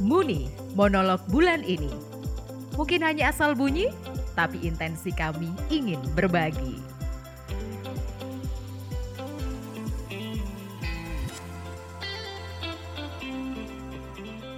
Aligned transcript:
Muni, 0.00 0.48
monolog 0.72 1.20
bulan 1.28 1.60
ini. 1.60 1.92
Mungkin 2.72 3.04
hanya 3.04 3.28
asal 3.28 3.52
bunyi, 3.52 3.92
tapi 4.32 4.56
intensi 4.64 5.12
kami 5.12 5.52
ingin 5.68 6.00
berbagi. 6.16 6.80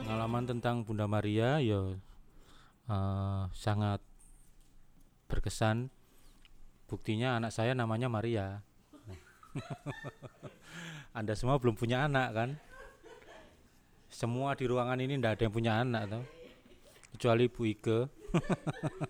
Pengalaman 0.07 0.47
tentang 0.47 0.87
Bunda 0.87 1.11
Maria 1.11 1.59
ya 1.59 1.91
eh, 2.87 3.43
sangat 3.51 3.99
berkesan. 5.27 5.91
Buktinya 6.87 7.43
anak 7.43 7.51
saya 7.51 7.75
namanya 7.75 8.07
Maria. 8.07 8.63
Anda 11.19 11.35
semua 11.35 11.59
belum 11.59 11.75
punya 11.75 12.07
anak 12.07 12.31
kan? 12.31 12.51
Semua 14.23 14.55
di 14.55 14.71
ruangan 14.71 15.03
ini 15.03 15.19
tidak 15.19 15.35
ada 15.35 15.43
yang 15.51 15.55
punya 15.59 15.73
anak 15.83 16.03
toh. 16.07 16.23
Kecuali 17.11 17.51
Bu 17.51 17.67
Ike. 17.67 17.99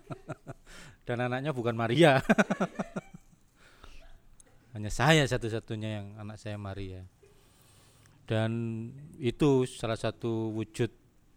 Dan 1.05 1.21
anaknya 1.21 1.53
bukan 1.53 1.77
Maria. 1.77 2.17
Hanya 4.73 4.89
saya 4.89 5.21
satu-satunya 5.29 6.01
yang 6.01 6.07
anak 6.17 6.41
saya 6.41 6.57
Maria. 6.57 7.05
Dan 8.25 8.89
itu 9.21 9.69
salah 9.69 10.01
satu 10.01 10.49
wujud 10.49 10.89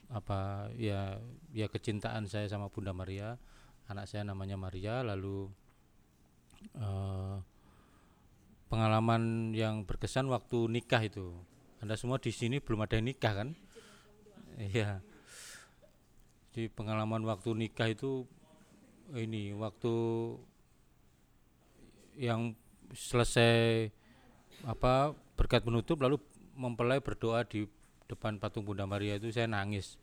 apa 0.08 0.72
ya 0.72 1.20
ya 1.52 1.68
kecintaan 1.68 2.32
saya 2.32 2.48
sama 2.48 2.72
Bunda 2.72 2.96
Maria. 2.96 3.36
Anak 3.92 4.08
saya 4.08 4.24
namanya 4.24 4.56
Maria 4.56 5.04
lalu 5.04 5.52
eh, 6.80 7.36
pengalaman 8.72 9.52
yang 9.52 9.84
berkesan 9.84 10.32
waktu 10.32 10.64
nikah 10.72 11.04
itu. 11.04 11.36
Anda 11.84 11.92
semua 12.00 12.16
di 12.16 12.32
sini 12.32 12.56
belum 12.56 12.80
ada 12.80 12.96
yang 12.96 13.12
nikah 13.12 13.36
kan? 13.36 13.65
Iya. 14.56 15.04
Di 16.56 16.72
pengalaman 16.72 17.24
waktu 17.28 17.52
nikah 17.52 17.92
itu 17.92 18.24
ini 19.12 19.52
waktu 19.52 19.94
yang 22.16 22.56
selesai 22.96 23.92
apa 24.64 25.12
berkat 25.36 25.62
penutup 25.62 26.00
lalu 26.00 26.16
mempelai 26.56 27.04
berdoa 27.04 27.44
di 27.44 27.68
depan 28.08 28.40
patung 28.40 28.64
Bunda 28.64 28.88
Maria 28.88 29.20
itu 29.20 29.28
saya 29.28 29.44
nangis 29.44 30.00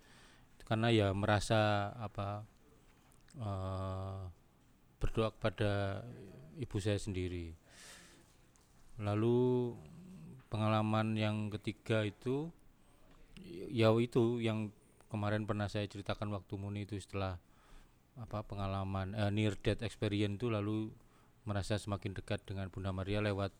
karena 0.63 0.93
ya 0.93 1.07
merasa 1.11 1.91
apa 1.97 2.45
eh, 3.35 4.21
berdoa 5.01 5.33
kepada 5.35 6.05
ibu 6.55 6.77
saya 6.79 6.95
sendiri. 6.95 7.51
Lalu 9.01 9.73
pengalaman 10.47 11.17
yang 11.17 11.49
ketiga 11.51 12.05
itu 12.07 12.53
ya 13.73 13.89
itu 13.97 14.41
yang 14.43 14.69
kemarin 15.13 15.45
pernah 15.45 15.69
saya 15.69 15.85
ceritakan 15.85 16.33
waktu 16.33 16.53
Muni 16.57 16.89
itu 16.89 16.97
setelah 16.97 17.37
apa 18.17 18.45
pengalaman 18.45 19.17
eh, 19.17 19.29
near 19.33 19.57
death 19.57 19.81
experience 19.81 20.37
itu 20.37 20.49
lalu 20.49 20.93
merasa 21.43 21.75
semakin 21.75 22.15
dekat 22.17 22.45
dengan 22.45 22.69
Bunda 22.69 22.89
Maria 22.89 23.19
lewat 23.19 23.51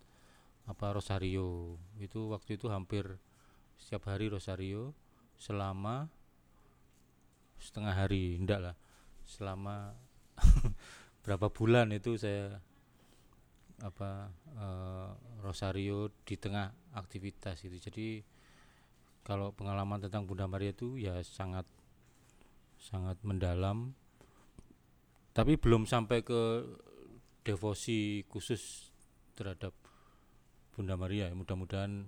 apa 0.65 0.85
rosario. 0.95 1.75
Itu 1.99 2.31
waktu 2.31 2.55
itu 2.55 2.71
hampir 2.71 3.19
setiap 3.77 4.07
hari 4.09 4.31
rosario 4.31 4.95
selama 5.35 6.07
setengah 7.59 7.95
hari 7.95 8.37
enggak 8.39 8.59
lah 8.59 8.75
selama 9.23 9.95
berapa 11.23 11.47
bulan 11.51 11.91
itu 11.95 12.15
saya 12.15 12.59
apa 13.81 14.31
eh, 14.57 15.09
rosario 15.43 16.13
di 16.23 16.35
tengah 16.39 16.71
aktivitas 16.95 17.61
itu. 17.67 17.77
Jadi 17.77 18.07
kalau 19.23 19.55
pengalaman 19.55 20.03
tentang 20.03 20.27
Bunda 20.27 20.45
Maria 20.51 20.75
itu 20.75 20.99
ya 20.99 21.15
sangat 21.23 21.63
sangat 22.75 23.15
mendalam. 23.23 23.95
Tapi 25.33 25.57
belum 25.57 25.87
sampai 25.87 26.21
ke 26.21 26.67
devosi 27.41 28.27
khusus 28.27 28.91
terhadap 29.33 29.73
Bunda 30.75 30.99
Maria 30.99 31.31
ya. 31.31 31.33
mudah-mudahan 31.33 32.05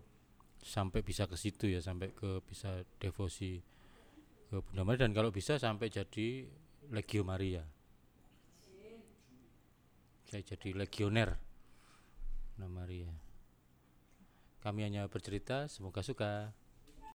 sampai 0.62 1.02
bisa 1.02 1.26
ke 1.26 1.38
situ 1.40 1.72
ya 1.72 1.80
sampai 1.80 2.12
ke 2.12 2.44
bisa 2.46 2.84
devosi 3.00 3.64
ke 4.52 4.59
Bunda 4.62 4.84
Maria. 4.84 5.08
Dan 5.08 5.16
kalau 5.16 5.32
bisa 5.32 5.56
sampai 5.56 5.88
jadi 5.88 6.46
Legio 6.92 7.24
Maria. 7.26 7.64
Saya 10.28 10.42
jadi 10.44 10.76
legioner 10.76 11.40
Bunda 12.53 12.68
Maria. 12.68 13.09
Kami 14.59 14.82
hanya 14.84 15.06
bercerita 15.08 15.70
semoga 15.70 16.02
suka 16.02 16.53